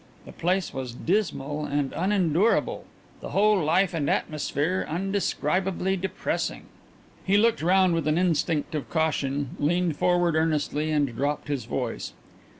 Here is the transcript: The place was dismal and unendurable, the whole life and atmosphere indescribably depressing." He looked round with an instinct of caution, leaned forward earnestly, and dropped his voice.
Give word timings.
The 0.25 0.31
place 0.31 0.73
was 0.73 0.95
dismal 0.95 1.63
and 1.65 1.93
unendurable, 1.95 2.85
the 3.19 3.29
whole 3.29 3.63
life 3.63 3.93
and 3.93 4.09
atmosphere 4.09 4.83
indescribably 4.91 5.95
depressing." 5.95 6.63
He 7.23 7.37
looked 7.37 7.61
round 7.61 7.93
with 7.93 8.07
an 8.07 8.17
instinct 8.17 8.73
of 8.73 8.89
caution, 8.89 9.51
leaned 9.59 9.97
forward 9.97 10.33
earnestly, 10.35 10.89
and 10.89 11.15
dropped 11.15 11.49
his 11.49 11.65
voice. 11.65 12.13